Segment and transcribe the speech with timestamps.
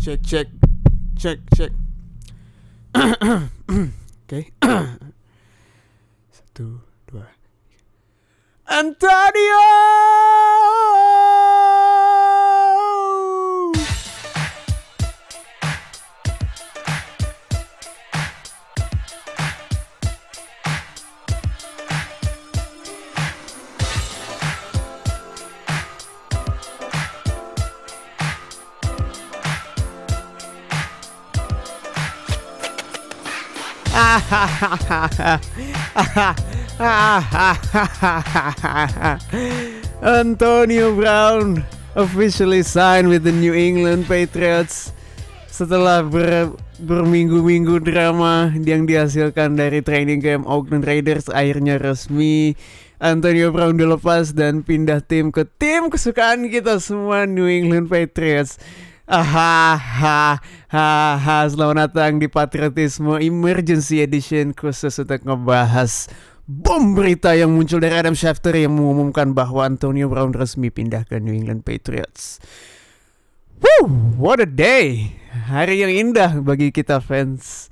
[0.00, 0.48] cek cek
[1.20, 1.72] cek cek.
[4.24, 4.40] Oke.
[6.32, 7.28] Satu dua.
[8.64, 9.68] Antonio
[40.04, 41.66] Antonio Brown
[41.98, 44.94] officially signed with the New England Patriots
[45.50, 52.54] setelah ber, berminggu-minggu drama yang dihasilkan dari training camp Oakland Raiders akhirnya resmi
[53.02, 58.62] Antonio Brown dilepas dan pindah tim ke tim kesukaan kita semua New England Patriots.
[59.04, 60.40] Aha,
[60.72, 66.08] ha, selamat datang di Patriotisme Emergency Edition khusus untuk ngebahas
[66.48, 71.20] bom berita yang muncul dari Adam Schefter yang mengumumkan bahwa Antonio Brown resmi pindah ke
[71.20, 72.40] New England Patriots.
[73.60, 75.12] Woo, what a day!
[75.52, 77.68] Hari yang indah bagi kita fans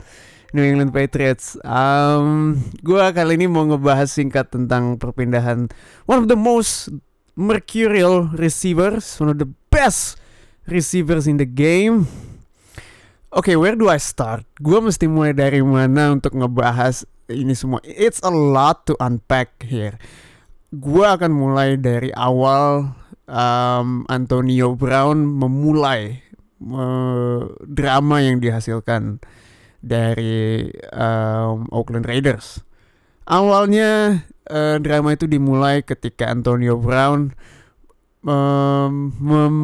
[0.52, 1.56] New England Patriots.
[1.64, 5.72] Um, gua kali ini mau ngebahas singkat tentang perpindahan
[6.04, 6.92] one of the most
[7.40, 10.20] mercurial receivers, one of the best
[10.66, 12.06] receivers in the game.
[13.32, 14.44] Oke, okay, where do I start?
[14.60, 17.80] Gue mesti mulai dari mana untuk ngebahas ini semua?
[17.88, 19.96] It's a lot to unpack here.
[20.68, 22.92] Gue akan mulai dari awal
[23.24, 26.20] um, Antonio Brown memulai
[26.60, 29.24] uh, drama yang dihasilkan
[29.80, 32.60] dari um, Oakland Raiders.
[33.24, 37.32] Awalnya uh, drama itu dimulai ketika Antonio Brown
[38.26, 39.56] um, mem,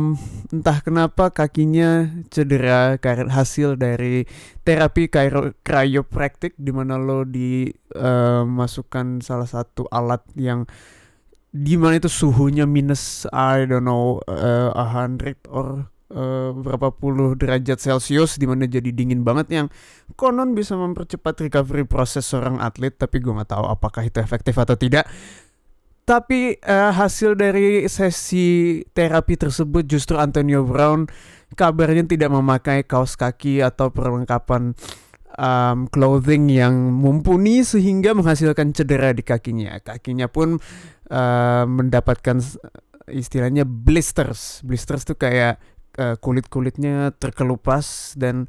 [0.51, 4.27] entah kenapa kakinya cedera karena hasil dari
[4.67, 5.09] terapi
[5.63, 10.67] kriopraktik di mana lo dimasukkan uh, salah satu alat yang
[11.49, 17.33] di mana itu suhunya minus I don't know uh, a hundred or uh, berapa puluh
[17.41, 19.67] derajat celcius di mana jadi dingin banget yang
[20.17, 24.77] konon bisa mempercepat recovery proses seorang atlet tapi gue nggak tahu apakah itu efektif atau
[24.77, 25.09] tidak
[26.09, 31.05] tapi uh, hasil dari sesi terapi tersebut justru Antonio Brown
[31.53, 34.73] kabarnya tidak memakai kaos kaki atau perlengkapan
[35.37, 39.77] um, clothing yang mumpuni sehingga menghasilkan cedera di kakinya.
[39.85, 40.57] Kakinya pun
[41.13, 42.41] uh, mendapatkan
[43.13, 44.65] istilahnya blisters.
[44.65, 45.61] Blisters tuh kayak
[46.01, 48.49] uh, kulit-kulitnya terkelupas dan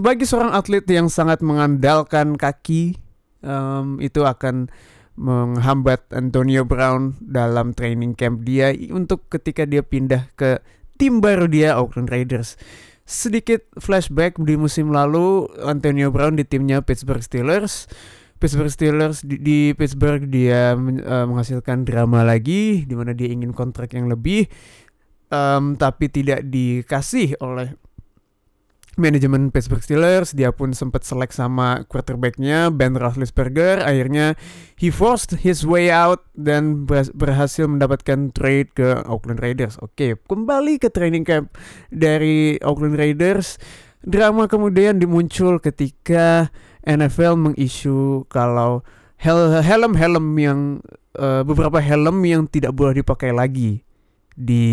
[0.00, 2.98] bagi seorang atlet yang sangat mengandalkan kaki
[3.44, 4.72] um, itu akan
[5.18, 10.62] menghambat Antonio Brown dalam training camp dia untuk ketika dia pindah ke
[10.94, 12.54] tim baru dia Oakland Raiders.
[13.02, 17.90] Sedikit flashback di musim lalu Antonio Brown di timnya Pittsburgh Steelers.
[18.38, 23.90] Pittsburgh Steelers di, di Pittsburgh dia uh, menghasilkan drama lagi di mana dia ingin kontrak
[23.98, 24.46] yang lebih
[25.34, 27.74] um, tapi tidak dikasih oleh
[28.98, 33.80] manajemen Pittsburgh Steelers dia pun sempat selek sama quarterbacknya Ben Roethlisberger.
[33.80, 34.34] Akhirnya
[34.76, 39.78] he forced his way out dan berhasil mendapatkan trade ke Oakland Raiders.
[39.80, 41.54] Oke okay, kembali ke training camp
[41.88, 43.56] dari Oakland Raiders.
[44.02, 46.52] Drama kemudian dimuncul ketika
[46.84, 48.82] NFL mengisu kalau
[49.18, 50.60] helm-helm yang
[51.18, 53.87] uh, beberapa helm yang tidak boleh dipakai lagi
[54.38, 54.66] di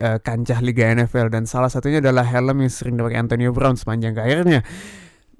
[0.00, 4.16] uh, kancah Liga NFL dan salah satunya adalah helm yang sering dipakai Antonio Brown sepanjang
[4.16, 4.64] karirnya.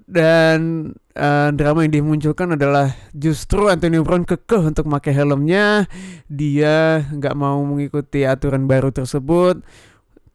[0.09, 5.88] Dan uh, drama yang dimunculkan adalah justru Antonio Brown kekeh untuk memakai helmnya.
[6.28, 9.65] Dia nggak mau mengikuti aturan baru tersebut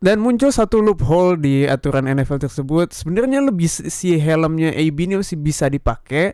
[0.04, 2.92] dan muncul satu loophole di aturan NFL tersebut.
[2.98, 6.34] Sebenarnya lebih si helmnya AB ini masih bisa dipakai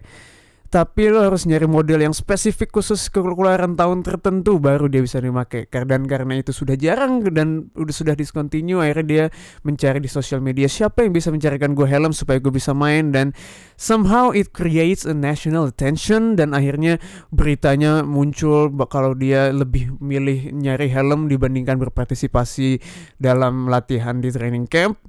[0.69, 5.66] tapi lo harus nyari model yang spesifik khusus keluaran tahun tertentu baru dia bisa dipakai.
[5.66, 9.26] Dan karena itu sudah jarang dan udah sudah discontinue akhirnya dia
[9.66, 13.09] mencari di sosial media siapa yang bisa mencarikan gue helm supaya gue bisa main?
[13.09, 13.34] Dan
[13.82, 17.02] somehow it creates a national attention dan akhirnya
[17.34, 22.78] beritanya muncul kalau dia lebih milih nyari helm dibandingkan berpartisipasi
[23.17, 25.02] dalam latihan di training camp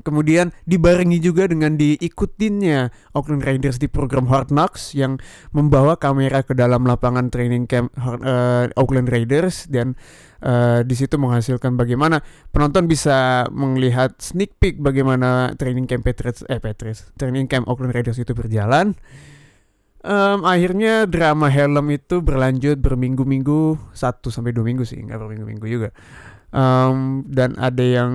[0.00, 5.20] Kemudian dibarengi juga dengan diikutinnya Oakland Raiders di program Hard Knocks yang
[5.52, 9.92] membawa kamera ke dalam lapangan training camp uh, Oakland Raiders dan
[10.40, 16.56] uh, di situ menghasilkan bagaimana penonton bisa melihat sneak peek bagaimana training camp Patriots eh
[16.56, 18.96] Patriots training camp Oakland Raiders itu berjalan.
[20.02, 25.88] um, akhirnya drama helm itu berlanjut berminggu-minggu satu sampai dua minggu sih nggak berminggu-minggu juga
[26.54, 28.10] um, dan ada yang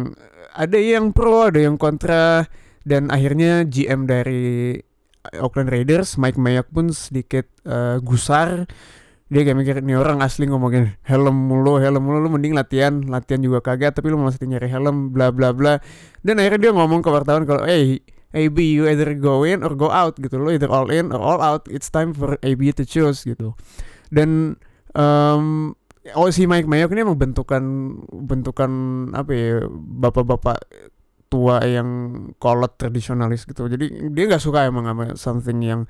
[0.57, 2.49] ada yang pro ada yang kontra.
[2.87, 4.79] Dan akhirnya GM dari
[5.35, 8.63] Oakland Raiders Mike Mayock pun sedikit uh, gusar.
[9.27, 13.43] Dia kayak mikir nih orang asli ngomongin helm mulu helm mulu lu mending latihan latihan
[13.43, 15.83] juga kagak tapi lu masih nyari helm bla bla bla.
[16.23, 17.99] Dan akhirnya dia ngomong ke wartawan kalau eh
[18.31, 20.39] hey, AB you either go in or go out gitu.
[20.39, 23.51] Lo either all in or all out it's time for AB to choose gitu.
[24.07, 24.55] Dan
[24.95, 25.75] um,
[26.15, 27.63] oh si Mike Mayock ini emang bentukan
[28.07, 28.71] bentukan
[29.11, 30.57] apa ya bapak-bapak
[31.27, 31.89] tua yang
[32.39, 33.67] kolot tradisionalis gitu.
[33.67, 35.81] Jadi dia nggak suka emang sama something yang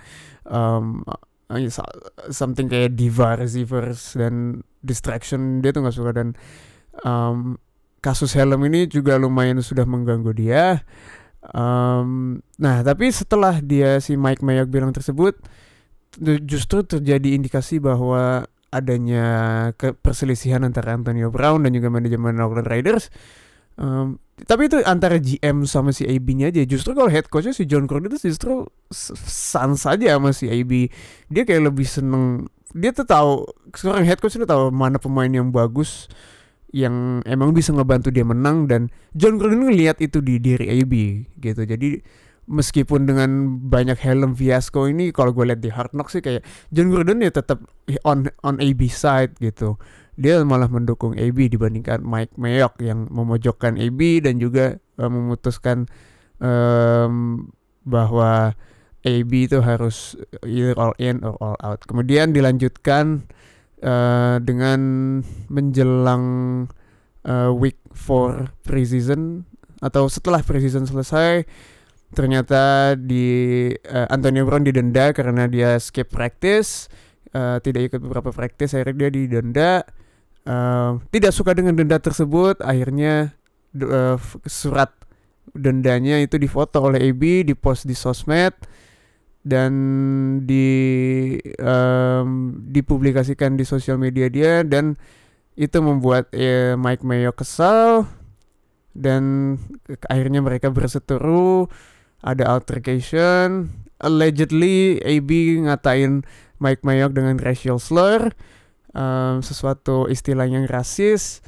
[0.49, 1.05] um,
[2.33, 5.61] something kayak diva receivers dan distraction.
[5.61, 6.33] Dia tuh nggak suka dan
[7.05, 7.61] um,
[8.01, 10.81] kasus helm ini juga lumayan sudah mengganggu dia.
[11.53, 15.37] Um, nah tapi setelah dia si Mike Mayock bilang tersebut
[16.43, 19.25] justru terjadi indikasi bahwa adanya
[19.77, 23.07] perselisihan antara Antonio Brown dan juga manajemen Oakland Raiders
[23.77, 24.17] Um,
[24.49, 26.65] tapi itu antara GM sama si AB-nya aja.
[26.65, 30.89] Justru kalau head coachnya si John Gruden itu justru sans saja sama si AB.
[31.29, 32.49] Dia kayak lebih seneng.
[32.73, 33.45] Dia tuh tahu
[33.77, 36.09] seorang head coach itu tahu mana pemain yang bagus
[36.75, 40.93] yang emang bisa ngebantu dia menang dan John Gruden ngelihat itu di diri AB
[41.37, 41.61] gitu.
[41.61, 42.01] Jadi
[42.47, 46.89] meskipun dengan banyak helm fiasco ini kalau gue lihat di Hard Knocks sih kayak John
[46.89, 47.59] Gruden ya tetap
[48.07, 49.75] on on AB side gitu
[50.17, 55.85] dia malah mendukung AB dibandingkan Mike Mayock yang memojokkan AB dan juga uh, memutuskan
[56.41, 57.45] um,
[57.85, 58.57] bahwa
[59.05, 61.85] AB itu harus either all in or all out.
[61.85, 63.29] Kemudian dilanjutkan
[63.85, 64.81] uh, dengan
[65.53, 66.25] menjelang
[67.21, 69.45] uh, week 4 preseason
[69.85, 71.45] atau setelah preseason selesai
[72.15, 76.87] ternyata di uh, Antonio Brown didenda karena dia skip practice
[77.35, 79.71] uh, tidak ikut beberapa practice akhirnya dia didenda.
[80.47, 83.35] Uh, tidak suka dengan denda tersebut akhirnya
[83.75, 84.15] uh,
[84.47, 84.95] surat
[85.51, 88.55] dendanya itu difoto oleh AB dipost di sosmed
[89.47, 89.71] dan
[90.43, 90.67] di
[91.63, 94.99] um, dipublikasikan di sosial media dia dan
[95.57, 98.05] itu membuat eh, Mike Mayo kesal
[98.93, 99.55] dan
[100.05, 101.71] akhirnya mereka berseteru
[102.21, 103.69] ada altercation.
[103.97, 106.21] Allegedly AB ngatain
[106.61, 108.33] Mike Mayock dengan racial slur.
[108.93, 111.41] Um, sesuatu istilah yang rasis.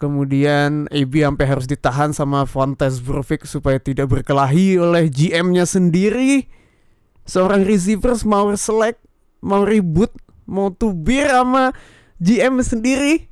[0.00, 6.50] Kemudian AB sampai harus ditahan sama Fontes Brufick supaya tidak berkelahi oleh GM-nya sendiri.
[7.22, 8.98] Seorang receivers mau select
[9.38, 10.10] mau ribut
[10.46, 11.70] mau tubir sama
[12.18, 13.30] GM sendiri.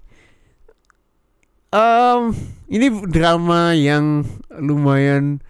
[1.71, 2.35] Um,
[2.67, 4.27] ini drama yang
[4.59, 5.43] lumayan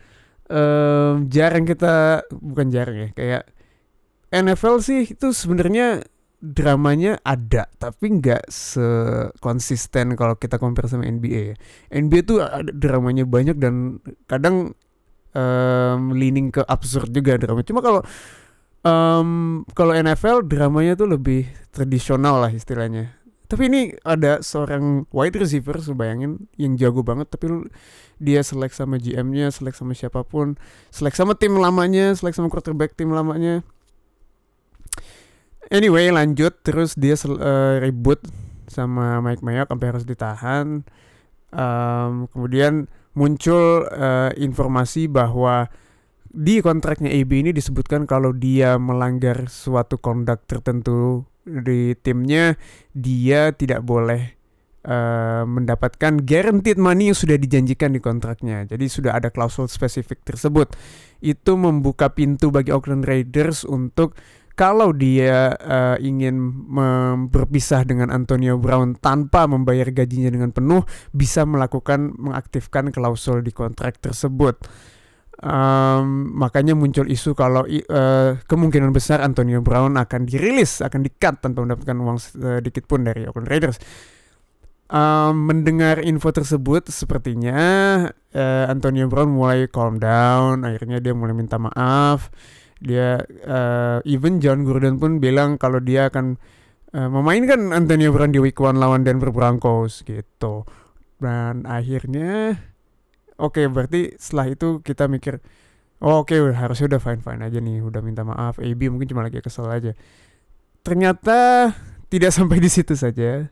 [0.50, 3.43] um, jarang kita bukan jarang ya kayak
[4.31, 6.02] NFL sih itu sebenarnya
[6.41, 11.56] dramanya ada tapi nggak sekonsisten kalau kita compare sama NBA ya.
[11.93, 14.73] NBA tuh ada dramanya banyak dan kadang
[15.37, 17.61] um, leaning ke absurd juga drama.
[17.61, 18.00] Cuma kalau
[18.88, 23.19] um, kalau NFL dramanya tuh lebih tradisional lah istilahnya.
[23.50, 27.67] Tapi ini ada seorang wide receiver, bayangin yang jago banget, tapi
[28.23, 30.55] dia selek sama GM-nya, selek sama siapa pun,
[30.94, 33.67] selek sama tim lamanya, selek sama quarterback tim lamanya
[35.70, 38.19] Anyway lanjut terus dia uh, ribut
[38.67, 40.82] sama Mike Mayock sampai harus ditahan.
[41.55, 45.70] Um, kemudian muncul uh, informasi bahwa
[46.27, 52.55] di kontraknya AB ini disebutkan kalau dia melanggar suatu kondak tertentu di timnya
[52.93, 54.37] dia tidak boleh
[54.85, 58.65] uh, mendapatkan guaranteed money yang sudah dijanjikan di kontraknya.
[58.69, 60.73] Jadi sudah ada klausul spesifik tersebut.
[61.20, 64.17] Itu membuka pintu bagi Oakland Raiders untuk
[64.59, 66.69] kalau dia uh, ingin
[67.32, 70.85] berpisah dengan Antonio Brown tanpa membayar gajinya dengan penuh,
[71.17, 74.61] bisa melakukan mengaktifkan klausul di kontrak tersebut.
[75.41, 81.65] Um, makanya muncul isu kalau uh, kemungkinan besar Antonio Brown akan dirilis, akan di-cut tanpa
[81.65, 83.81] mendapatkan uang sedikit pun dari Oakland Raiders.
[84.91, 87.56] Um, mendengar info tersebut, sepertinya
[88.37, 90.69] uh, Antonio Brown mulai calm down.
[90.69, 92.29] Akhirnya dia mulai minta maaf
[92.81, 96.41] dia uh, even John Gordon pun bilang kalau dia akan
[96.97, 100.65] uh, memainkan Antonio Brown di week one lawan Denver Broncos gitu
[101.20, 102.56] dan akhirnya
[103.41, 105.41] oke okay, berarti setelah itu kita mikir
[106.05, 108.61] oh, oke okay, harusnya udah fine fine aja nih udah minta maaf.
[108.61, 109.93] AB mungkin cuma lagi kesel aja.
[110.85, 111.73] Ternyata
[112.09, 113.49] tidak sampai di situ saja.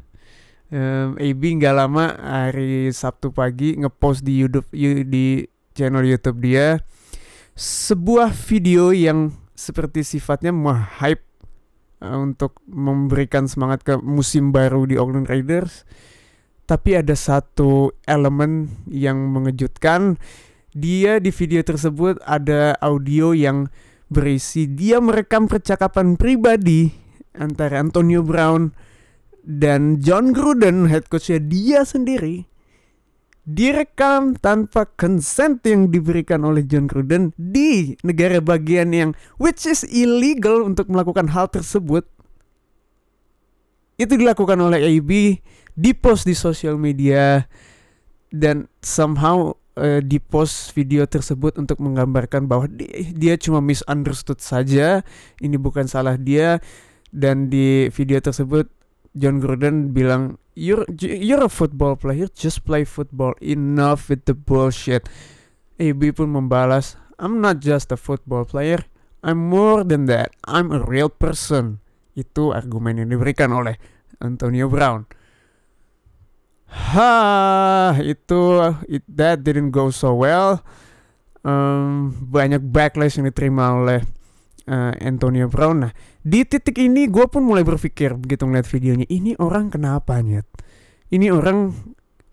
[0.68, 4.68] Um, AB nggak lama hari Sabtu pagi ngepost di YouTube
[5.08, 6.84] di channel YouTube dia
[7.56, 11.24] sebuah video yang seperti sifatnya menghype
[12.04, 15.82] uh, untuk memberikan semangat ke musim baru di Oakland Raiders.
[16.68, 20.20] Tapi ada satu elemen yang mengejutkan.
[20.76, 23.72] Dia di video tersebut ada audio yang
[24.12, 26.92] berisi dia merekam percakapan pribadi
[27.32, 28.76] antara Antonio Brown
[29.40, 32.44] dan John Gruden, head coachnya dia sendiri
[33.48, 39.10] direkam tanpa consent yang diberikan oleh John Gruden di negara bagian yang
[39.40, 42.04] which is illegal untuk melakukan hal tersebut.
[43.98, 45.42] Itu dilakukan oleh AB,
[45.74, 47.50] dipost di sosial media
[48.30, 52.70] dan somehow uh, dipost video tersebut untuk menggambarkan bahwa
[53.14, 55.02] dia, cuma misunderstood saja,
[55.42, 56.62] ini bukan salah dia
[57.10, 58.70] dan di video tersebut
[59.18, 65.10] John Gruden bilang you're you're a football player just play football enough with the bullshit.
[65.78, 68.82] AB pun membalas I'm not just a football player
[69.22, 71.78] I'm more than that I'm a real person
[72.18, 73.78] itu argumen yang diberikan oleh
[74.18, 75.06] Antonio Brown.
[76.68, 78.40] Ha itu
[78.90, 80.60] it, that didn't go so well.
[81.46, 84.02] Um, banyak backlash yang diterima oleh
[84.68, 85.88] uh, Antonio Brown.
[85.88, 90.44] Nah di titik ini gue pun mulai berpikir begitu ngeliat videonya ini orang kenapa nyet?
[91.08, 91.72] Ini orang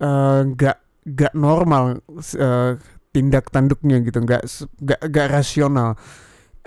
[0.03, 2.03] uh, gak gak normal
[2.35, 2.75] uh,
[3.15, 4.43] tindak tanduknya gitu gak
[4.83, 5.95] gak gak rasional.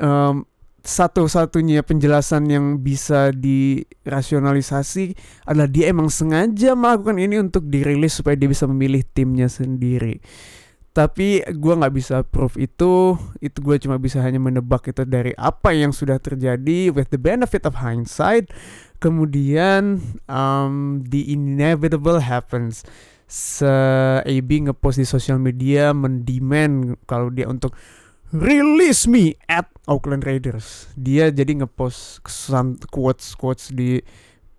[0.01, 0.49] Um,
[0.89, 5.13] satu-satunya penjelasan yang bisa dirasionalisasi
[5.45, 10.25] adalah dia emang sengaja melakukan ini untuk dirilis supaya dia bisa memilih timnya sendiri.
[10.97, 13.21] Tapi gue nggak bisa proof itu.
[13.39, 17.69] Itu gue cuma bisa hanya menebak itu dari apa yang sudah terjadi with the benefit
[17.69, 18.49] of hindsight.
[18.97, 22.83] Kemudian um, the inevitable happens.
[23.29, 23.69] Se
[24.25, 27.77] AB ngepost di sosial media mendemand kalau dia untuk
[28.33, 30.93] release me at Oakland Raiders.
[30.95, 32.23] Dia jadi ngepost
[32.93, 34.05] quotes quotes di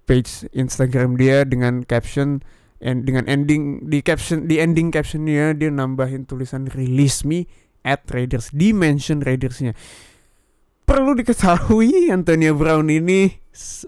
[0.10, 2.42] page Instagram dia dengan caption
[2.82, 7.46] and dengan ending di caption di ending captionnya dia nambahin tulisan release me
[7.86, 8.50] at Raiders.
[8.52, 9.78] Dimension Raidersnya.
[10.90, 13.38] Perlu diketahui Antonio Brown ini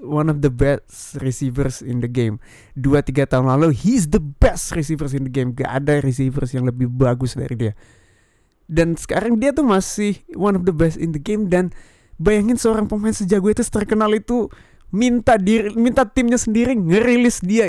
[0.06, 2.38] one of the best receivers in the game.
[2.78, 5.58] Dua tiga tahun lalu he's the best receivers in the game.
[5.58, 7.74] Gak ada receivers yang lebih bagus dari dia
[8.72, 11.76] dan sekarang dia tuh masih one of the best in the game dan
[12.16, 14.48] bayangin seorang pemain sejago itu terkenal itu
[14.96, 17.68] minta diri minta timnya sendiri ngerilis dia.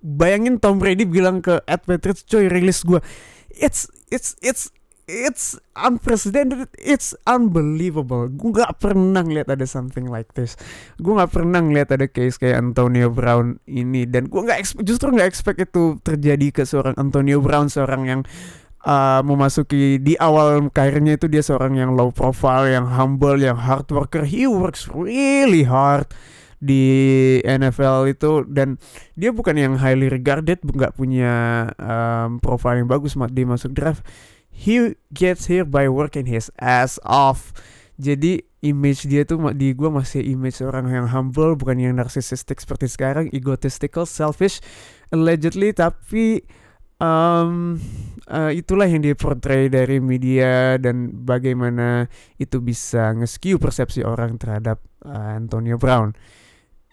[0.00, 3.04] Bayangin Tom Brady bilang ke Ed Patriots coy rilis gue
[3.52, 4.72] it's it's it's
[5.10, 8.30] it's unprecedented it's unbelievable.
[8.30, 10.54] Gue gak pernah ngeliat ada something like this.
[11.02, 14.06] Gue gak pernah ngeliat ada case kayak Antonio Brown ini.
[14.06, 18.20] Dan gue gak justru gak expect itu terjadi ke seorang Antonio Brown seorang yang
[18.84, 23.88] uh, memasuki di awal karirnya itu dia seorang yang low profile yang humble yang hard
[23.92, 24.24] worker.
[24.24, 26.08] He works really hard
[26.60, 28.44] di NFL itu.
[28.46, 28.76] Dan
[29.16, 34.04] dia bukan yang highly regarded nggak punya um, profile yang bagus dia masuk draft.
[34.52, 37.56] He gets here by working his ass off.
[38.00, 42.88] Jadi image dia tuh di gue masih image orang yang humble bukan yang narcissistic seperti
[42.88, 44.60] sekarang egotistical selfish
[45.12, 45.72] allegedly.
[45.72, 46.44] Tapi
[47.00, 47.80] um,
[48.28, 54.78] uh, itulah yang dia portray dari media dan bagaimana itu bisa nge persepsi orang terhadap
[55.02, 56.14] uh, Antonio Brown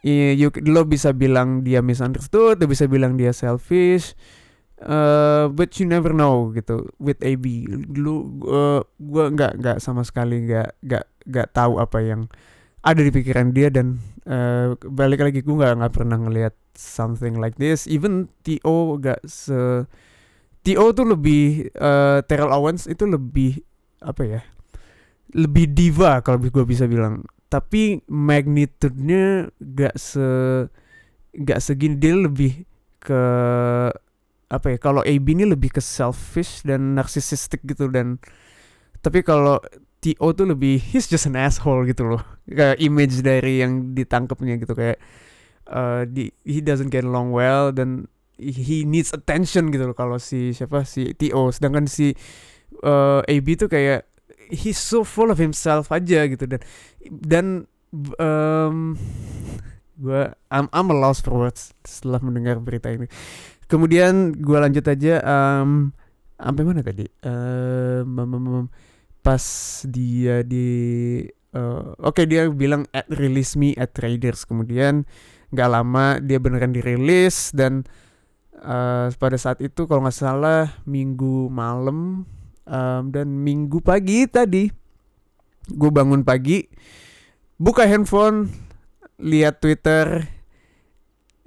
[0.07, 4.13] you, lo bisa bilang dia misunderstood, lo bisa bilang dia selfish,
[4.83, 7.67] uh, but you never know gitu with AB.
[7.97, 12.21] Lu uh, gua nggak nggak sama sekali nggak nggak nggak tahu apa yang
[12.85, 13.99] ada di pikiran dia dan
[14.29, 17.89] uh, balik lagi gue nggak nggak pernah ngelihat something like this.
[17.89, 19.01] Even T.O.
[19.01, 19.89] gak se
[20.61, 20.93] T.O.
[20.93, 23.59] tuh lebih uh, Terrell Owens itu lebih
[24.05, 24.41] apa ya?
[25.33, 30.27] Lebih diva kalau gue bisa bilang tapi magnitude-nya gak se
[31.31, 32.67] gak segini dia lebih
[32.99, 33.21] ke
[34.47, 38.19] apa ya kalau AB ini lebih ke selfish dan narcissistic gitu dan
[39.03, 39.59] tapi kalau
[39.99, 44.71] TO tuh lebih he's just an asshole gitu loh kayak image dari yang ditangkapnya gitu
[44.75, 44.99] kayak
[45.69, 48.07] uh, di, he doesn't get along well dan
[48.37, 52.13] he needs attention gitu loh kalau si siapa si TO sedangkan si
[52.85, 54.05] uh, AB tuh kayak
[54.53, 56.61] he's so full of himself aja gitu dan
[57.03, 57.45] dan
[58.21, 58.95] um,
[60.03, 60.21] gue
[60.53, 63.09] I'm I'm a lost for words setelah mendengar berita ini.
[63.67, 65.91] Kemudian gue lanjut aja um,
[66.37, 67.03] sampai mana tadi?
[67.25, 68.69] Um,
[69.25, 69.43] pas
[69.83, 70.69] dia di
[71.51, 75.03] uh, oke okay, dia bilang at release me at traders kemudian
[75.51, 77.87] nggak lama dia beneran dirilis dan
[78.59, 82.27] uh, pada saat itu kalau nggak salah minggu malam
[82.67, 84.67] um, dan minggu pagi tadi
[85.67, 86.67] gue bangun pagi
[87.59, 88.51] buka handphone
[89.19, 90.27] lihat Twitter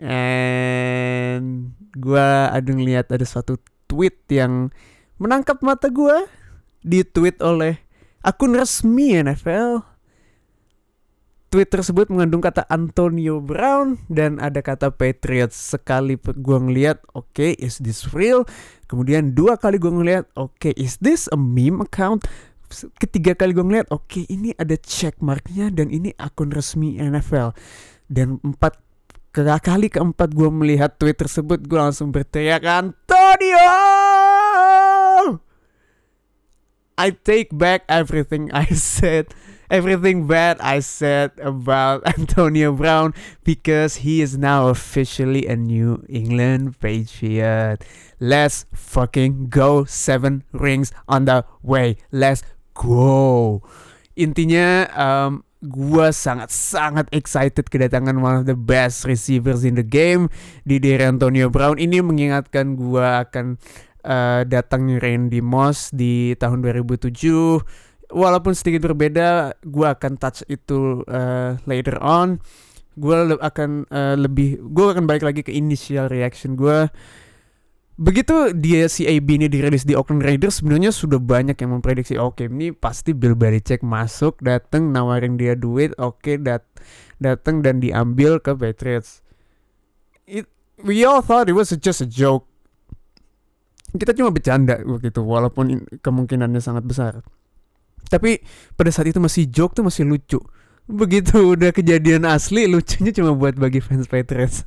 [0.01, 4.73] and gue ada ngeliat ada suatu tweet yang
[5.21, 6.25] menangkap mata gue
[6.81, 7.77] di tweet oleh
[8.25, 9.90] akun resmi NFL
[11.51, 15.59] tweet tersebut mengandung kata Antonio Brown dan ada kata Patriots.
[15.59, 18.47] Sekali gue ngeliat oke okay, is this real?
[18.87, 22.23] Kemudian dua kali gue ngeliat oke okay, is this a meme account?
[23.03, 27.51] Ketiga kali gue ngeliat oke okay, ini ada check marknya dan ini akun resmi NFL
[28.07, 28.79] dan empat
[29.35, 33.71] kali keempat gue melihat tweet tersebut gue langsung berteriak Antonio!
[36.95, 39.35] I take back everything I said
[39.71, 43.15] everything bad I said about Antonio Brown
[43.47, 47.87] because he is now officially a New England Patriot.
[48.19, 49.87] Let's fucking go.
[49.87, 51.97] Seven rings on the way.
[52.13, 52.43] Let's
[52.75, 53.63] go.
[54.19, 60.29] Intinya um, gue sangat-sangat excited kedatangan one of the best receivers in the game
[60.65, 63.61] di dari Antonio Brown ini mengingatkan gue akan
[64.05, 71.57] uh, datang Randy Moss di tahun 2007 walaupun sedikit berbeda gue akan touch itu uh,
[71.65, 72.43] later on
[72.99, 76.91] gue akan uh, lebih gue akan balik lagi ke initial reaction gue
[78.01, 82.41] Begitu dia si AB ini dirilis di Oakland Raiders sebenarnya sudah banyak yang memprediksi oke
[82.41, 86.65] okay, ini pasti Bill Belichick masuk datang nawarin dia duit oke okay, dat
[87.21, 89.21] datang dan diambil ke Patriots.
[90.25, 90.49] It,
[90.81, 92.49] we all thought it was just a joke.
[93.93, 97.21] Kita cuma bercanda begitu walaupun kemungkinannya sangat besar.
[98.09, 98.41] Tapi
[98.79, 100.41] pada saat itu masih joke tuh masih lucu.
[100.91, 104.67] Begitu udah kejadian asli lucunya cuma buat bagi fans Patriots.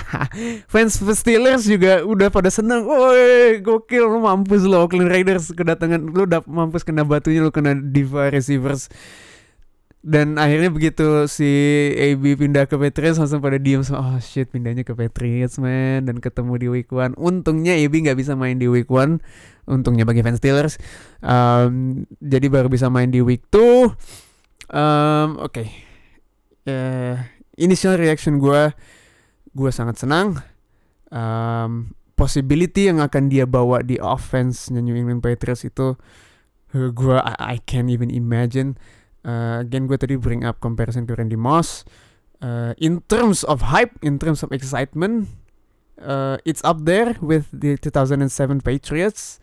[0.72, 6.26] Fans Steelers juga udah pada seneng woi gokil lu mampus lo Oakland Raiders kedatangan lu
[6.26, 8.90] udah mampus kena batunya lu kena diva receivers
[10.04, 11.48] dan akhirnya begitu si
[11.96, 16.52] AB pindah ke Patriots langsung pada diem oh shit pindahnya ke Patriots man dan ketemu
[16.60, 19.24] di week one untungnya AB nggak bisa main di week one
[19.64, 20.76] untungnya bagi fans Steelers
[21.24, 23.96] um, jadi baru bisa main di week two
[24.72, 25.68] Um, Oke, okay.
[26.66, 27.16] uh, eh,
[27.60, 28.72] initial reaction gue,
[29.52, 30.40] gue sangat senang.
[31.12, 36.00] Um, possibility yang akan dia bawa di offense New England Patriots itu,
[36.72, 38.80] gue I, I can't even imagine.
[39.24, 41.82] Uh, again, gue tadi bring up comparison ke Randy Moss.
[42.44, 45.32] Uh, in terms of hype, in terms of excitement,
[45.96, 48.28] uh, it's up there with the 2007
[48.60, 49.40] Patriots.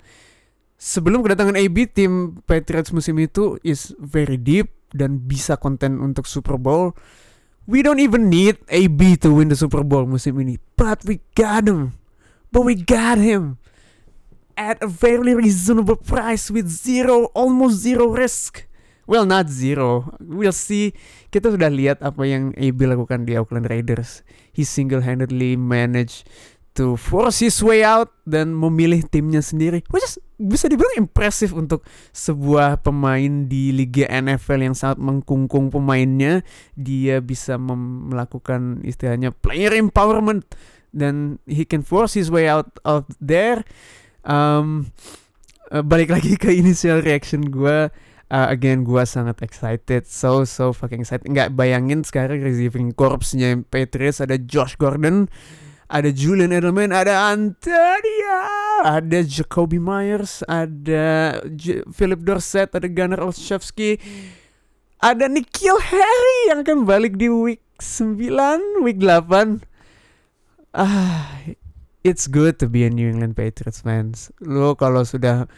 [0.77, 6.57] Sebelum kedatangan AB, tim Patriots musim itu is very deep dan bisa konten untuk Super
[6.57, 6.93] Bowl.
[7.69, 11.69] We don't even need AB to win the Super Bowl musim ini, but we got
[11.69, 11.97] him.
[12.49, 13.61] But we got him
[14.57, 18.67] at a very reasonable price with zero, almost zero risk.
[19.11, 20.15] Well, not zero.
[20.23, 20.95] We'll see.
[21.27, 24.23] Kita sudah lihat apa yang AB lakukan di Oakland Raiders.
[24.55, 26.31] He single-handedly managed
[26.79, 29.83] to force his way out dan memilih timnya sendiri.
[29.91, 31.83] Which is bisa dibilang impresif untuk
[32.15, 36.39] sebuah pemain di Liga NFL yang sangat mengkungkung pemainnya.
[36.79, 40.47] Dia bisa melakukan istilahnya player empowerment
[40.95, 43.67] dan he can force his way out of there.
[44.23, 44.95] Um,
[45.67, 47.91] uh, balik lagi ke initial reaction gue.
[48.31, 54.23] Uh, again gue sangat excited so so fucking excited nggak bayangin sekarang receiving corpsnya Patriots
[54.23, 55.27] ada Josh Gordon
[55.91, 58.39] ada Julian Edelman, ada Antonia,
[58.87, 63.99] ada Jacoby Myers, ada J Philip Dorset, ada Gunnar Olszewski,
[65.03, 68.31] ada Nikhil Harry yang akan balik di week 9,
[68.87, 69.67] week 8.
[70.71, 71.27] Ah,
[72.07, 74.31] it's good to be a New England Patriots fans.
[74.39, 75.51] Lo kalau sudah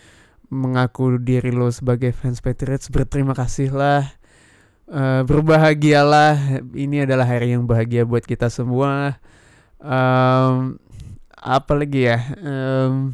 [0.53, 4.05] mengaku diri lo sebagai fans Patriots, berterima kasihlah.
[4.87, 6.61] Uh, berbahagialah.
[6.71, 9.17] Ini adalah hari yang bahagia buat kita semua
[9.83, 10.79] um,
[11.43, 13.11] apa lagi ya um,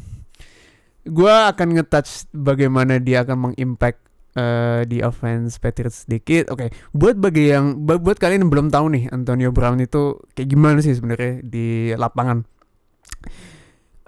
[1.02, 3.98] gue akan ngetouch bagaimana dia akan mengimpact
[4.38, 6.52] uh, di offense Patriots sedikit.
[6.54, 6.76] Oke, okay.
[6.94, 10.94] buat bagi yang buat kalian yang belum tahu nih Antonio Brown itu kayak gimana sih
[10.94, 12.46] sebenarnya di lapangan.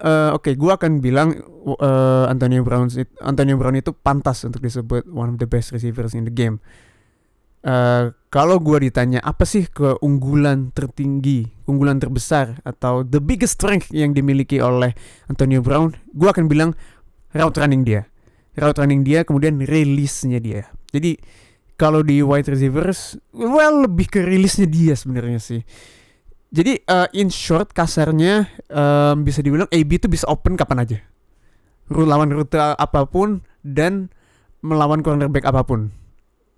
[0.03, 1.31] Uh, Oke, okay, gue akan bilang
[1.63, 2.91] uh, Antonio Brown
[3.23, 6.59] Antonio Brown itu pantas untuk disebut one of the best receivers in the game.
[7.63, 14.11] Uh, kalau gue ditanya apa sih keunggulan tertinggi, unggulan terbesar atau the biggest strength yang
[14.11, 14.91] dimiliki oleh
[15.31, 16.75] Antonio Brown, gue akan bilang
[17.31, 18.03] route running dia,
[18.59, 20.67] route running dia, kemudian release-nya dia.
[20.91, 21.15] Jadi
[21.79, 25.63] kalau di wide receivers, well lebih ke release-nya dia sebenarnya sih.
[26.53, 30.97] Jadi uh, in short kasarnya um, bisa dibilang AB itu bisa open kapan aja,
[31.89, 34.13] lawan rute apa pun dan
[34.61, 35.89] melawan cornerback apa pun.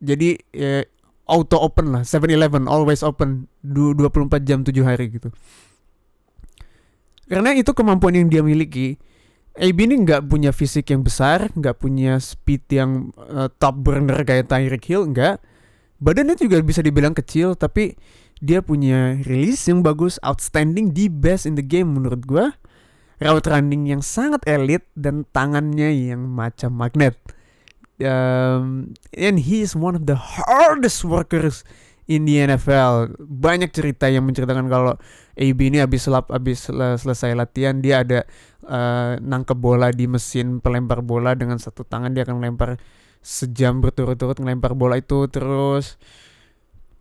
[0.04, 0.84] Jadi eh,
[1.26, 5.32] auto open lah 7-Eleven always open 24 jam 7 hari gitu
[7.26, 9.02] karena itu kemampuan yang dia miliki
[9.56, 14.52] AB ini nggak punya fisik yang besar, nggak punya speed yang uh, top burner kayak
[14.52, 15.40] Tyreek Hill, nggak.
[16.04, 17.96] Badannya juga bisa dibilang kecil, tapi
[18.44, 22.52] dia punya release yang bagus, outstanding, the best in the game menurut gue.
[23.16, 27.16] Route running yang sangat elit dan tangannya yang macam magnet.
[27.96, 31.64] Um, and he is one of the hardest workers
[32.12, 33.16] in the NFL.
[33.24, 35.00] Banyak cerita yang menceritakan kalau
[35.40, 38.28] AB ini habis selap habis selesai latihan dia ada
[38.68, 42.80] uh, nangkep bola di mesin pelempar bola dengan satu tangan dia akan melempar
[43.26, 45.98] sejam berturut-turut ngelempar bola itu terus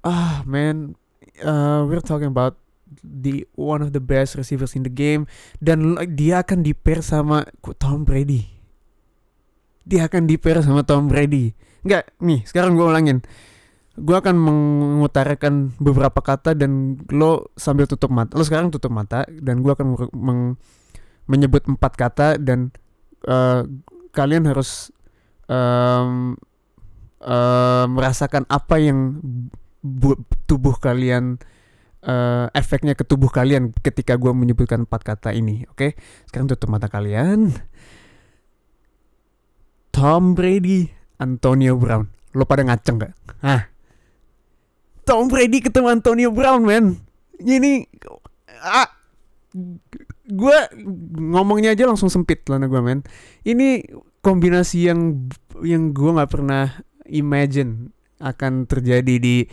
[0.01, 0.97] ah man
[1.43, 2.59] uh, we're talking about
[3.03, 5.27] the one of the best receivers in the game
[5.59, 7.49] dan dia akan di pair sama
[7.81, 8.47] Tom Brady.
[9.85, 11.53] Dia akan di pair sama Tom Brady.
[11.85, 13.21] Enggak, nih sekarang gue ulangin.
[13.95, 18.35] Gue akan mengutarakan beberapa kata dan lo sambil tutup mata.
[18.35, 20.43] Lo sekarang tutup mata dan gue akan meng
[21.25, 22.69] menyebut empat kata dan
[23.29, 23.65] uh,
[24.13, 24.93] kalian harus
[25.49, 26.37] um,
[27.25, 29.21] uh, merasakan apa yang
[30.49, 31.37] tubuh kalian
[32.05, 35.69] uh, efeknya ke tubuh kalian ketika gue menyebutkan empat kata ini.
[35.69, 35.91] Oke, okay?
[36.29, 37.53] sekarang tutup mata kalian.
[39.95, 40.91] Tom Brady,
[41.23, 42.11] Antonio Brown.
[42.35, 43.15] Lo pada ngaceng gak?
[43.47, 43.71] Hah?
[45.07, 46.99] Tom Brady ketemu Antonio Brown, man.
[47.39, 47.87] Ini
[48.65, 48.91] ah,
[50.25, 50.59] gue
[51.21, 53.07] ngomongnya aja langsung sempit lah gue, man.
[53.47, 53.85] Ini
[54.25, 55.29] kombinasi yang
[55.63, 56.73] yang gue nggak pernah
[57.07, 57.93] imagine
[58.25, 59.45] akan terjadi di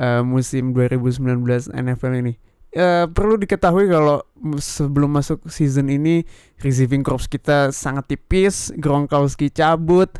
[0.00, 2.34] uh, musim 2019 NFL ini.
[2.76, 4.20] Uh, perlu diketahui kalau
[4.60, 6.28] sebelum masuk season ini
[6.60, 10.12] receiving corps kita sangat tipis, Gronkowski cabut,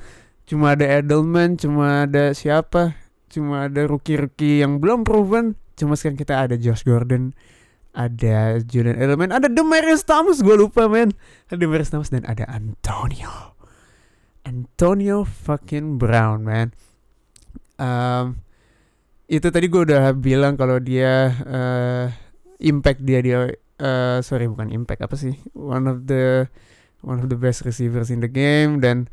[0.48, 2.96] cuma ada Edelman, cuma ada siapa,
[3.28, 7.36] cuma ada rookie-rookie yang belum proven, cuma sekarang kita ada Josh Gordon,
[7.92, 11.12] ada Julian Edelman, ada Demarius Thomas, gue lupa men,
[11.52, 13.52] ada Demarius Thomas dan ada Antonio,
[14.48, 16.72] Antonio fucking Brown man.
[17.76, 18.40] Um,
[19.26, 22.06] itu tadi gue udah bilang kalau dia uh,
[22.62, 23.38] impact dia dia
[23.82, 25.34] uh, sorry bukan impact apa sih?
[25.52, 26.46] One of the
[27.02, 29.10] one of the best receivers in the game dan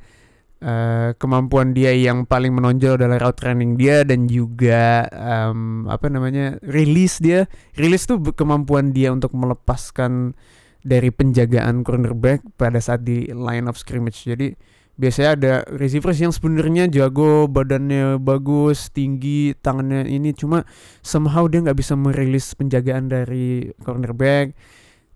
[0.63, 6.57] uh, kemampuan dia yang paling menonjol adalah route running dia dan juga um, apa namanya
[6.63, 7.49] release dia.
[7.75, 10.33] Release tuh kemampuan dia untuk melepaskan
[10.83, 14.27] dari penjagaan cornerback pada saat di line of scrimmage.
[14.27, 14.55] Jadi
[14.93, 20.33] biasanya ada receivers yang sebenarnya jago badannya bagus tinggi tangannya ini.
[20.37, 20.65] Cuma
[21.01, 24.53] somehow dia nggak bisa merilis penjagaan dari cornerback.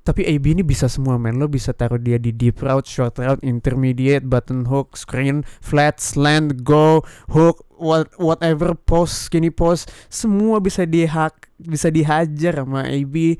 [0.08, 3.44] Tapi AB ini bisa semua men lo bisa taruh dia di deep route short route
[3.44, 9.92] intermediate button hook screen flat slant go hook what, whatever post skinny post.
[10.08, 13.36] Semua bisa dihak bisa dihajar sama AB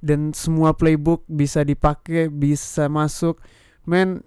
[0.00, 3.36] dan semua playbook bisa dipakai bisa masuk.
[3.84, 4.24] Men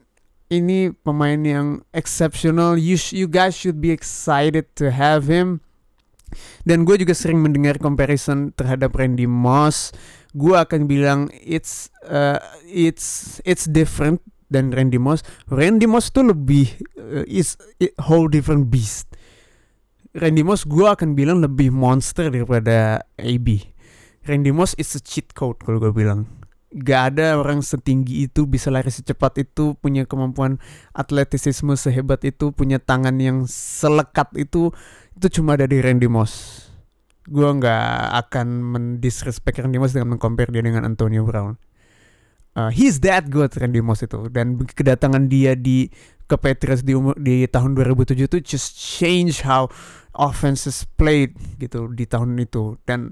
[0.49, 2.75] ini pemain yang exceptional.
[2.75, 5.61] You you guys should be excited to have him.
[6.61, 9.89] Dan gue juga sering mendengar comparison terhadap Randy Moss.
[10.37, 12.37] Gue akan bilang it's uh,
[12.69, 14.21] it's it's different
[14.53, 15.25] dan Randy Moss.
[15.49, 17.57] Randy Moss tuh lebih uh, is
[18.05, 19.09] whole different beast.
[20.17, 23.73] Randy Moss gue akan bilang lebih monster daripada AB.
[24.25, 26.38] Randy Moss is a cheat code kalau gue bilang
[26.69, 30.61] gak ada orang setinggi itu bisa lari secepat itu punya kemampuan
[30.93, 34.69] atletisisme sehebat itu punya tangan yang selekat itu
[35.19, 36.63] itu cuma ada di Randy Moss.
[37.27, 41.59] Gue nggak akan mendisrespect Randy Moss dengan mengcompare dia dengan Antonio Brown.
[42.55, 44.31] Uh, he's that good Randy Moss itu.
[44.31, 45.91] Dan kedatangan dia di
[46.29, 49.65] ke Patriots di umur di tahun 2007 itu just change how
[50.13, 52.79] offenses played gitu di tahun itu.
[52.87, 53.11] Dan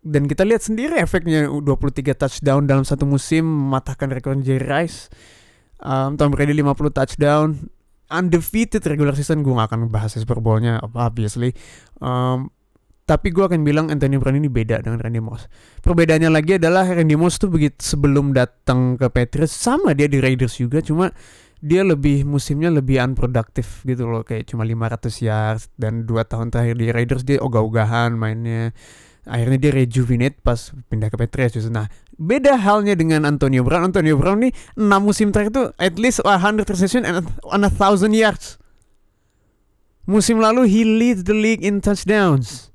[0.00, 5.12] dan kita lihat sendiri efeknya 23 touchdown dalam satu musim mematahkan rekor Jerry Rice.
[5.80, 7.68] Um, Tom Brady 50 touchdown.
[8.10, 11.54] Undefeated regular season gue gak akan bahas Super Bowl-nya obviously.
[12.02, 12.50] Um,
[13.06, 15.50] tapi gue akan bilang Anthony Brown ini beda dengan Randy Moss.
[15.82, 20.58] Perbedaannya lagi adalah Randy Moss tuh begitu sebelum datang ke Patriots sama dia di Raiders
[20.58, 21.10] juga cuma
[21.60, 24.22] dia lebih musimnya lebih unproductive gitu loh.
[24.22, 28.72] Kayak cuma 500 yards dan dua tahun terakhir di Raiders dia ogah-ogahan mainnya
[29.28, 33.92] akhirnya dia rejuvenate pas pindah ke Patriots Nah, beda halnya dengan Antonio Brown.
[33.92, 38.16] Antonio Brown nih 6 musim terakhir itu at least 100 reception and on a thousand
[38.16, 38.56] yards.
[40.08, 42.70] Musim lalu he leads the league in touchdowns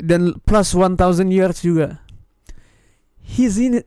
[0.00, 0.96] dan plus 1000
[1.30, 2.02] yards juga.
[3.20, 3.84] He's in.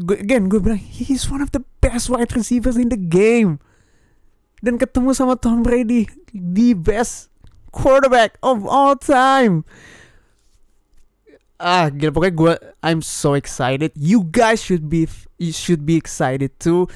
[0.00, 3.58] Again, gue bilang he's one of the best wide receivers in the game.
[4.60, 6.04] Dan ketemu sama Tom Brady,
[6.36, 7.32] the best
[7.72, 9.64] quarterback of all time.
[11.60, 13.92] Ah, gila pokoknya gue I'm so excited.
[13.92, 15.04] You guys should be
[15.36, 16.88] you should be excited too.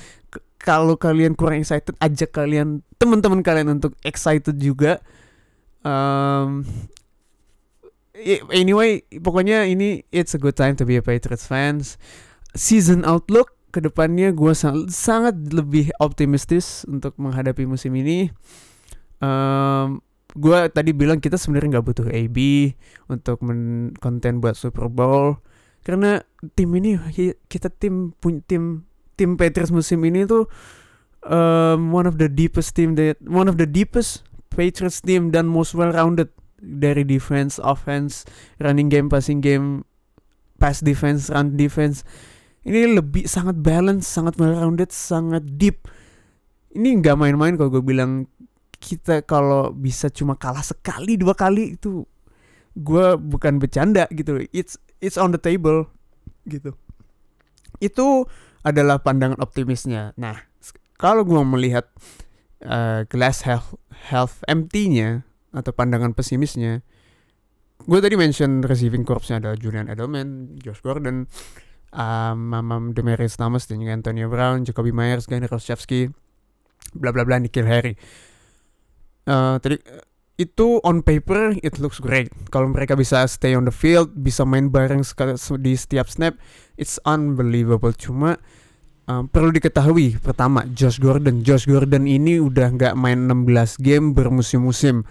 [0.57, 5.05] Kalau kalian kurang excited, ajak kalian teman-teman kalian untuk excited juga.
[5.85, 6.65] Um,
[8.49, 12.01] anyway, pokoknya ini it's a good time to be a Patriots fans.
[12.57, 18.33] Season outlook ke depannya gue sangat, sangat lebih optimistis untuk menghadapi musim ini.
[19.21, 20.01] Um,
[20.35, 22.39] gue tadi bilang kita sebenarnya nggak butuh AB
[23.07, 25.39] untuk men konten buat Super Bowl
[25.87, 26.23] karena
[26.59, 26.99] tim ini
[27.47, 28.83] kita tim punya tim
[29.15, 30.51] tim Patriots musim ini tuh
[31.29, 35.75] um, one of the deepest team that one of the deepest Patriots team dan most
[35.75, 36.31] well rounded
[36.65, 38.25] dari defense, offense,
[38.63, 39.85] running game, passing game,
[40.57, 42.07] pass defense, run defense.
[42.65, 45.85] Ini lebih sangat balance, sangat well rounded, sangat deep.
[46.73, 48.31] Ini nggak main-main kalau gue bilang
[48.79, 52.05] kita kalau bisa cuma kalah sekali dua kali itu
[52.75, 54.43] gue bukan bercanda gitu.
[54.51, 55.87] It's it's on the table
[56.49, 56.75] gitu.
[57.79, 58.27] Itu
[58.67, 60.13] adalah pandangan optimisnya.
[60.19, 60.43] Nah
[60.99, 61.91] kalau gue melihat
[62.65, 63.77] uh, glass health
[64.11, 66.83] health empty-nya atau pandangan pesimisnya
[67.85, 71.29] gue tadi mention receiving corpsnya ada Julian Edelman, Josh Gordon,
[71.93, 76.09] um, Mamam Demarius Thomas dan juga Antonio Brown, Jacoby Myers, Gary Roschewski,
[76.97, 77.99] bla bla bla, Nikhil Harry
[79.29, 79.79] uh, tadi
[80.35, 82.31] itu on paper it looks great.
[82.51, 85.07] Kalau mereka bisa stay on the field, bisa main bareng
[85.63, 86.35] di setiap snap,
[86.75, 87.95] it's unbelievable.
[87.95, 88.35] Cuma
[89.07, 95.07] um, perlu diketahui pertama Josh Gordon, Josh Gordon ini udah nggak main 16 game bermusim-musim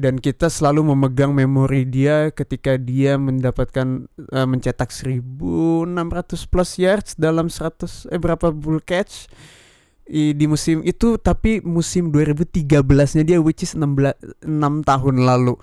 [0.00, 5.92] dan kita selalu memegang memori dia ketika dia mendapatkan uh, mencetak 1600
[6.48, 9.28] plus yards dalam 100 eh berapa bull catch
[10.10, 15.54] di musim itu tapi musim 2013-nya dia which is 16 6 tahun lalu.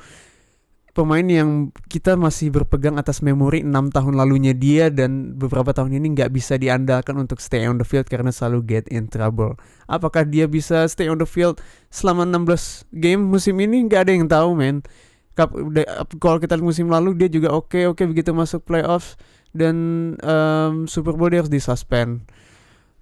[0.95, 6.17] Pemain yang kita masih berpegang atas memori 6 tahun lalunya dia dan beberapa tahun ini
[6.17, 9.53] nggak bisa diandalkan untuk stay on the field karena selalu get in trouble.
[9.85, 11.61] Apakah dia bisa stay on the field
[11.93, 14.81] selama 16 game musim ini nggak ada yang tahu men.
[16.17, 19.21] Kalau kita musim lalu dia juga oke okay, oke okay, begitu masuk playoffs
[19.53, 19.75] dan
[20.25, 22.25] um, Super Bowl dia harus disuspend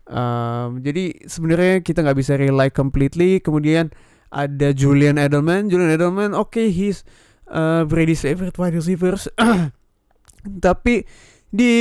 [0.06, 3.41] Um, jadi sebenarnya kita nggak bisa rely completely.
[3.41, 3.89] Kemudian
[4.30, 5.72] ada Julian Edelman.
[5.72, 7.02] Julian Edelman, oke, okay, he's
[7.50, 9.26] uh, Brady's favorite wide receivers.
[10.65, 11.06] Tapi
[11.56, 11.74] di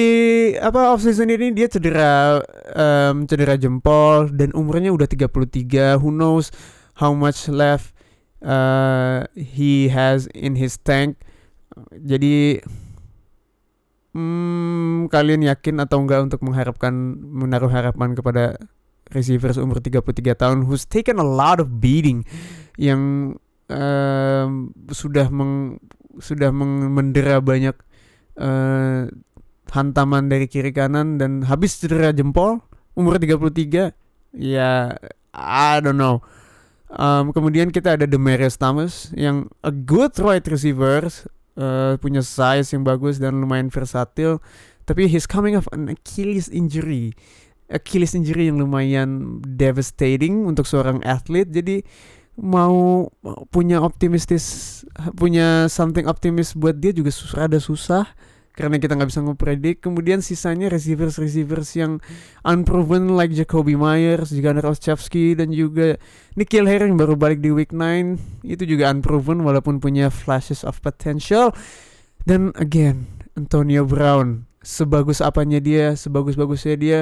[0.54, 2.38] apa off season ini dia cedera
[2.78, 6.00] um, cedera jempol dan umurnya udah 33.
[6.00, 6.54] Who knows
[6.96, 7.92] how much left
[8.40, 11.18] uh, he has in his tank.
[11.90, 12.62] Jadi
[14.14, 18.54] Hmm, kalian yakin atau enggak untuk mengharapkan menaruh harapan kepada
[19.10, 22.22] receiver umur 33 tahun who's taken a lot of beating
[22.78, 23.34] yang
[23.68, 24.46] uh,
[24.94, 25.82] sudah meng,
[26.22, 27.74] sudah meng, mendera banyak
[28.38, 29.10] uh,
[29.74, 32.62] hantaman dari kiri kanan dan habis cedera jempol
[32.94, 33.90] umur 33
[34.38, 34.94] ya
[35.34, 36.22] I don't know.
[36.94, 41.10] Um, kemudian kita ada Demarius Thomas yang a good right receiver
[41.58, 44.38] uh, punya size yang bagus dan lumayan versatil
[44.84, 47.16] tapi he's coming off an Achilles injury.
[47.72, 51.80] Achilles injury yang lumayan devastating untuk seorang atlet jadi
[52.36, 53.08] mau
[53.48, 54.82] punya optimistis
[55.16, 58.04] punya something optimis buat dia juga susah ada susah
[58.54, 59.76] karena kita nggak bisa ngepredik.
[59.82, 61.98] Kemudian sisanya receivers receivers yang
[62.46, 65.98] unproven like Jacoby Myers, juga Roschewski dan juga
[66.38, 70.78] Nikhil Harry yang baru balik di week 9 itu juga unproven walaupun punya flashes of
[70.80, 71.50] potential.
[72.24, 76.98] Dan again Antonio Brown sebagus apanya dia, sebagus-bagusnya dia,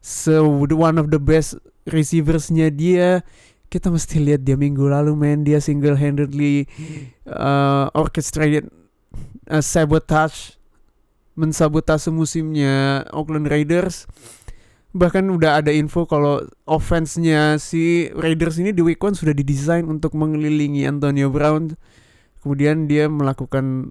[0.00, 0.34] se
[0.74, 3.20] one of the best receiversnya dia
[3.72, 6.68] kita mesti lihat dia minggu lalu main dia single handedly
[7.26, 8.70] uh, orchestrated
[9.50, 10.60] uh, sabotage
[11.34, 14.06] mensabotase musimnya Oakland Raiders.
[14.94, 20.14] Bahkan udah ada info kalau offense-nya si Raiders ini di week one sudah didesain untuk
[20.14, 21.74] mengelilingi Antonio Brown.
[22.38, 23.90] Kemudian dia melakukan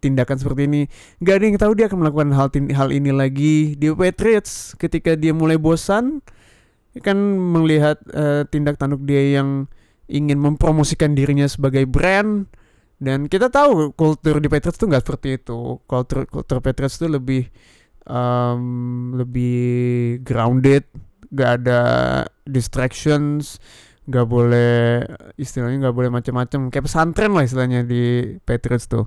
[0.00, 0.82] tindakan seperti ini.
[1.24, 5.32] Gak ada yang tahu dia akan melakukan hal hal ini lagi di Patriots ketika dia
[5.32, 6.20] mulai bosan
[6.98, 9.70] kan melihat uh, tindak tanduk dia yang
[10.08, 12.48] ingin mempromosikan dirinya sebagai brand
[12.98, 15.78] dan kita tahu kultur di Patriots tuh nggak seperti itu.
[15.86, 17.46] Kultur kultur Patriots tuh lebih
[18.10, 20.82] um, lebih grounded,
[21.30, 21.82] gak ada
[22.42, 23.62] distractions,
[24.10, 25.04] nggak boleh
[25.38, 29.06] istilahnya nggak boleh macam-macam kayak pesantren lah istilahnya di Patriots tuh.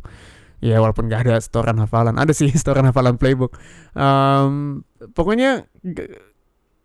[0.61, 3.57] Ya walaupun gak ada setoran hafalan, ada sih setoran hafalan playbook.
[3.97, 4.85] Um,
[5.17, 5.67] pokoknya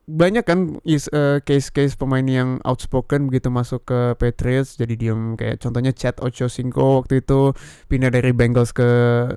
[0.07, 5.35] banyak kan is uh, case-case pemain yang outspoken begitu masuk ke Patriots jadi diem.
[5.35, 7.51] Kayak contohnya Chad Ochocinco waktu itu
[7.91, 8.87] pindah dari Bengals ke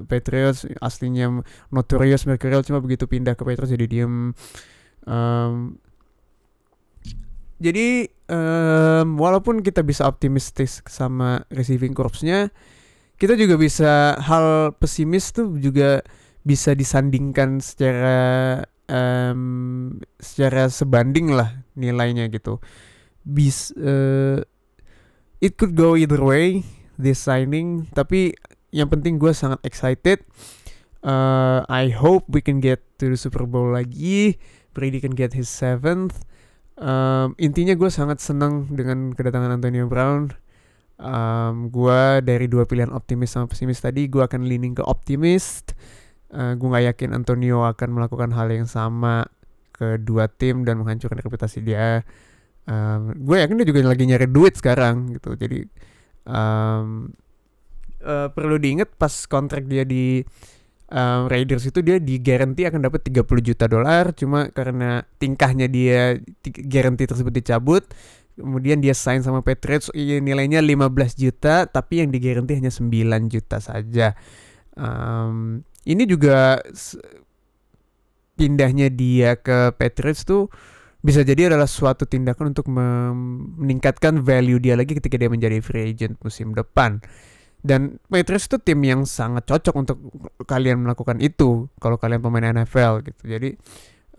[0.06, 1.42] Patriots aslinya
[1.74, 4.38] notorious mercurial cuma begitu pindah ke Patriots jadi diem.
[5.10, 5.82] Um,
[7.58, 12.54] jadi um, walaupun kita bisa optimistis sama receiving corpsnya
[13.20, 16.06] kita juga bisa hal pesimis tuh juga
[16.48, 22.58] bisa disandingkan secara um, secara sebanding lah nilainya gitu.
[23.24, 24.42] Bis uh,
[25.40, 26.66] it could go either way
[27.00, 28.36] this signing, tapi
[28.74, 30.26] yang penting gue sangat excited.
[31.00, 34.36] Uh, I hope we can get to the Super Bowl lagi.
[34.76, 36.28] Brady can get his seventh.
[36.80, 40.36] Um, intinya gue sangat senang dengan kedatangan Antonio Brown.
[41.00, 45.72] Um, gue dari dua pilihan optimis sama pesimis tadi, gue akan leaning ke optimist
[46.34, 49.26] uh, eh, gue nggak yakin Antonio akan melakukan hal yang sama
[49.74, 52.04] ke dua tim dan menghancurkan reputasi dia.
[52.70, 55.34] Um, gue yakin dia juga lagi nyari duit sekarang gitu.
[55.34, 55.66] Jadi
[56.30, 57.10] um,
[58.04, 60.22] uh, perlu diingat pas kontrak dia di
[60.92, 66.18] um, Raiders itu dia di guarantee akan dapat 30 juta dolar cuma karena tingkahnya dia
[66.66, 67.84] guarantee tersebut dicabut
[68.36, 70.90] kemudian dia sign sama Patriots nilainya 15
[71.20, 72.88] juta tapi yang di guarantee hanya 9
[73.34, 74.16] juta saja
[74.76, 76.62] um, ini juga
[78.38, 80.48] pindahnya dia ke Patriots tuh
[81.00, 86.20] bisa jadi adalah suatu tindakan untuk meningkatkan value dia lagi ketika dia menjadi free agent
[86.22, 87.02] musim depan.
[87.60, 89.98] Dan Patriots itu tim yang sangat cocok untuk
[90.48, 93.24] kalian melakukan itu kalau kalian pemain NFL gitu.
[93.28, 93.60] Jadi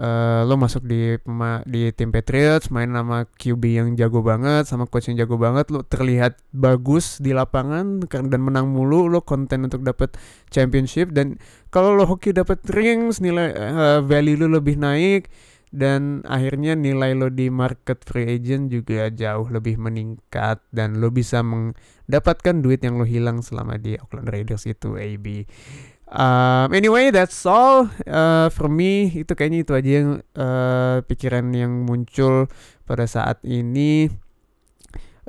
[0.00, 1.20] uh, lo masuk di
[1.68, 5.84] di tim Patriots main sama QB yang jago banget sama coach yang jago banget lo
[5.84, 10.16] terlihat bagus di lapangan dan menang mulu lo konten untuk dapat
[10.48, 11.36] championship dan
[11.68, 15.28] kalau lo hoki dapat rings nilai uh, value lo lebih naik
[15.70, 21.46] dan akhirnya nilai lo di market free agent juga jauh lebih meningkat dan lo bisa
[21.46, 25.46] mendapatkan duit yang lo hilang selama di Oakland Raiders itu AB
[26.10, 29.14] Um, anyway, that's all uh, for me.
[29.14, 32.50] Itu kayaknya itu aja yang uh, pikiran yang muncul
[32.82, 34.10] pada saat ini.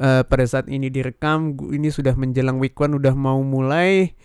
[0.02, 4.18] Uh, pada saat ini direkam, ini sudah menjelang week one, udah mau mulai.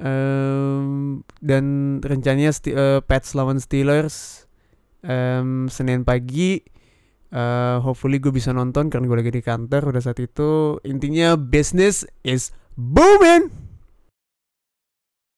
[0.00, 4.48] Um, dan rencananya uh, Pets lawan Steelers
[5.04, 6.64] um, Senin pagi.
[7.30, 10.80] Uh, hopefully gue bisa nonton karena gue lagi di kantor udah saat itu.
[10.88, 13.59] Intinya business is booming.